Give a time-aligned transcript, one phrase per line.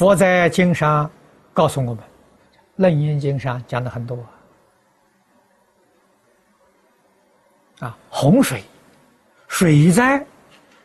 [0.00, 1.10] 佛在经上
[1.52, 1.98] 告诉我们，
[2.76, 4.16] 《楞严经》上讲的很多
[7.80, 8.64] 啊，洪水、
[9.46, 10.24] 水灾，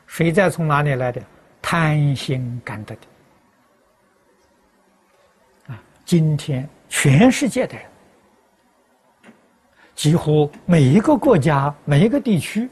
[0.05, 1.21] 水灾从哪里来的？
[1.61, 3.01] 贪心感得的。
[5.67, 7.85] 啊，今天全世界的人，
[9.95, 12.69] 几乎每一个国家、每一个地区，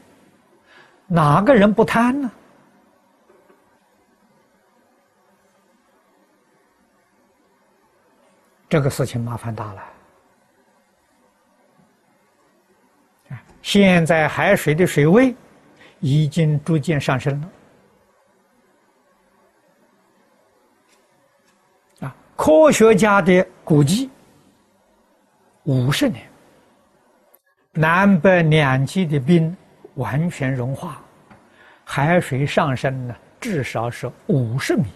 [1.06, 2.30] 哪个人不贪呢？
[8.74, 9.84] 这个事情麻烦大了。
[13.62, 15.32] 现在海水的水位
[16.00, 17.48] 已经逐渐上升了。
[22.00, 24.10] 啊，科学家的估计，
[25.62, 26.28] 五十年，
[27.74, 29.56] 南北两极的冰
[29.94, 31.00] 完全融化，
[31.84, 34.86] 海水上升呢，至少是五十米。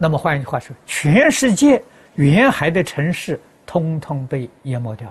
[0.00, 1.82] 那么换一句话说，全世界
[2.14, 5.08] 沿海的城市通通被淹没掉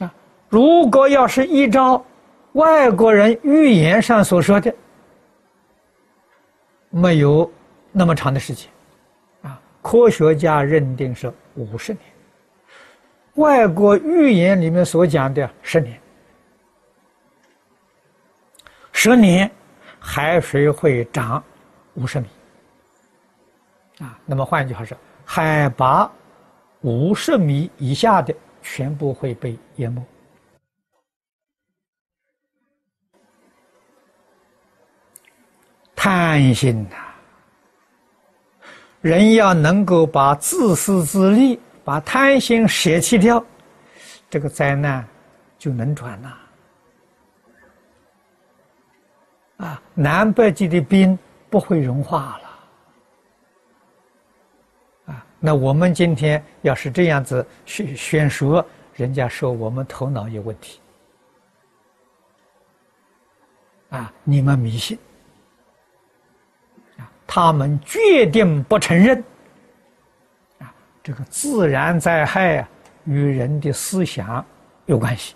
[0.00, 0.06] 了。
[0.06, 0.14] 啊，
[0.48, 2.04] 如果要是依照
[2.54, 4.74] 外国人预言上所说的，
[6.90, 7.48] 没有
[7.92, 8.68] 那么长的时间，
[9.42, 12.02] 啊，科学家认定是五十年，
[13.34, 16.00] 外国预言里面所讲的十年。
[19.00, 19.48] 十年，
[20.00, 21.40] 海水会涨
[21.94, 22.26] 五十米。
[24.00, 26.10] 啊，那么换句话说，海拔
[26.80, 30.04] 五十米以下的全部会被淹没。
[35.94, 36.96] 贪心呐，
[39.00, 43.40] 人要能够把自私自利、把贪心舍弃掉，
[44.28, 45.06] 这个灾难
[45.56, 46.30] 就能转呐。
[46.30, 46.47] 啊，
[49.58, 51.16] 啊南北极的冰
[51.48, 52.48] 不会融化了。
[55.12, 58.64] 啊，那我们今天要是这样子宣宣说，
[58.94, 60.80] 人家说我们头脑有问题。
[63.90, 64.98] 啊，你们迷信。
[67.26, 69.22] 他们决定不承认。
[70.58, 72.68] 啊，这个自然灾害啊，
[73.04, 74.44] 与人的思想
[74.86, 75.34] 有关系，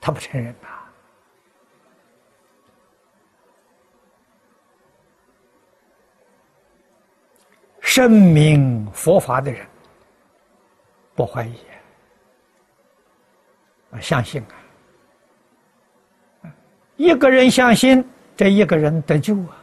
[0.00, 0.68] 他不承认呐。
[7.96, 9.66] 证明佛法的人
[11.14, 11.56] 不怀疑
[13.90, 14.44] 啊，相信
[16.42, 16.52] 啊，
[16.96, 18.06] 一个人相信，
[18.36, 19.56] 这一个人得救啊；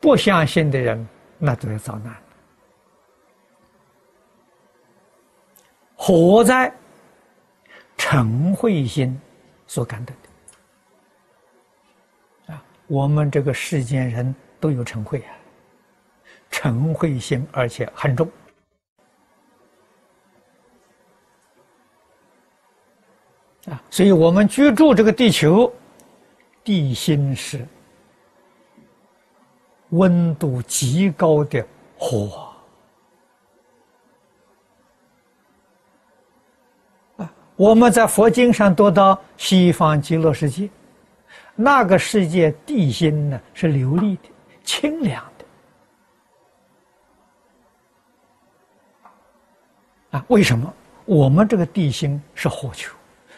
[0.00, 2.16] 不相信的人，那就要遭难。
[5.94, 6.72] 火灾，
[7.98, 9.20] 陈慧心
[9.66, 10.14] 所感得
[12.46, 14.34] 的啊，我们这个世间人。
[14.60, 15.32] 都有嗔恚啊，
[16.50, 18.28] 嗔恚心，而且很重
[23.68, 23.82] 啊！
[23.90, 25.72] 所以我们居住这个地球，
[26.62, 27.66] 地心是
[29.90, 31.66] 温度极高的
[31.98, 32.54] 火
[37.16, 37.32] 啊！
[37.56, 40.68] 我们在佛经上读到西方极乐世界，
[41.54, 44.28] 那个世界地心呢是流利的。
[44.66, 45.44] 清凉的
[50.18, 50.24] 啊？
[50.28, 50.74] 为什么
[51.06, 52.94] 我们这个地心是火球，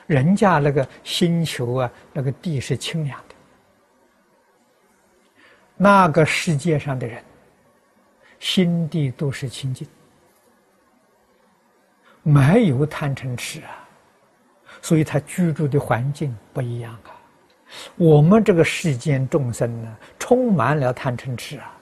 [0.07, 3.35] 人家那个星球啊，那个地是清凉的？
[5.77, 7.23] 那个世界上的人
[8.41, 9.87] 心地都是清净，
[12.23, 13.87] 没有贪嗔痴啊，
[14.81, 17.18] 所以他居住的环境不一样啊。
[17.97, 21.75] 我们这个世间众生呢，充满了贪嗔痴啊！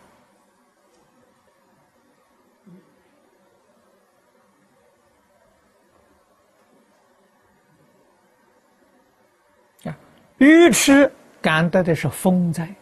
[9.84, 9.96] 啊，
[10.38, 12.74] 愚痴感得的是风灾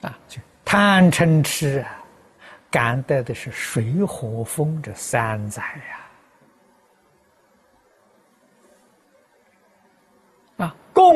[0.00, 0.18] 啊，
[0.64, 2.04] 贪嗔痴啊，
[2.70, 6.05] 感得的是水火风这三灾呀。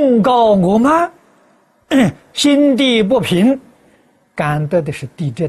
[0.00, 1.12] 控告我们
[2.32, 3.60] 心地不平，
[4.34, 5.46] 感得的是地震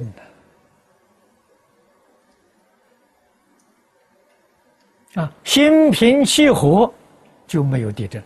[5.13, 6.94] 的啊，心平气和
[7.48, 8.21] 就没有地震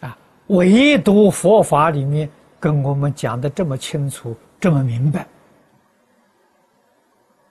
[0.00, 0.18] 了啊。
[0.48, 2.28] 唯独佛法里面
[2.60, 5.26] 跟我们讲的这么清楚，这么明白，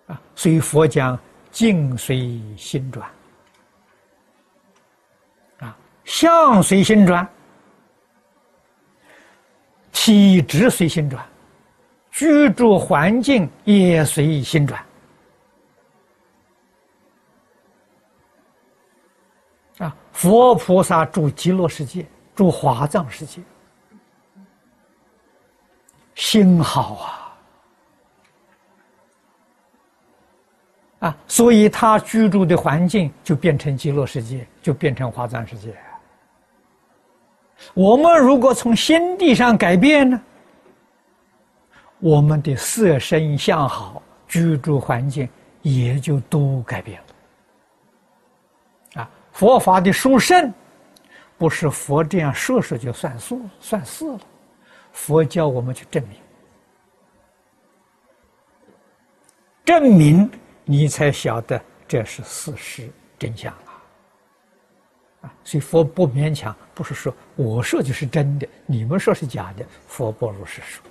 [0.06, 1.20] 啊，所以佛讲
[1.56, 3.10] 境随心转，
[5.60, 7.26] 啊，相随心转，
[9.94, 11.26] 体质随心转，
[12.12, 14.86] 居住环境也随心转，
[19.78, 22.06] 啊，佛菩萨住极乐世界，
[22.36, 23.42] 住华藏世界。
[26.16, 27.25] 心好啊，
[31.00, 35.76] 啊，所以他居住的环境就变成极乐世界，就变成华藏世界。
[37.74, 40.22] 我们如果从心地上改变呢，
[42.00, 45.28] 我们的色身相好，居住环境
[45.62, 47.00] 也就都改变
[48.96, 49.02] 了。
[49.02, 50.54] 啊，佛法的殊胜，
[51.38, 54.20] 不是佛这样说说就算数算事了。
[54.92, 56.18] 佛教我们去证明，
[59.66, 60.30] 证明
[60.66, 63.84] 你才晓得这是事实真相啊！
[65.22, 70.84] 啊，所以佛不勉强，不是说我说就是真的，你们说是假的，佛不如是说。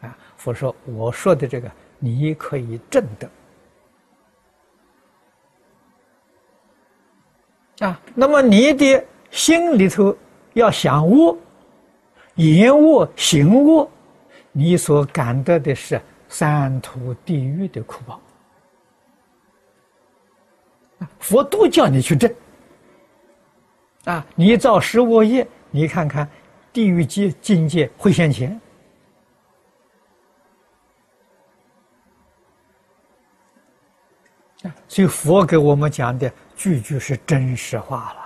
[0.00, 3.30] 啊，佛说我说的这个你可以证得。
[7.86, 10.16] 啊，那么你的心里头
[10.52, 11.36] 要想恶。
[12.34, 13.90] 言恶行恶，
[14.52, 15.98] 你所感得的是
[16.28, 18.20] 三途地狱的苦报。
[21.18, 22.32] 佛都叫你去证
[24.04, 24.24] 啊！
[24.34, 26.28] 你造十恶业，你看看
[26.72, 28.60] 地狱界境界会现前
[34.88, 38.25] 所以佛给我们讲的句句是真实话了。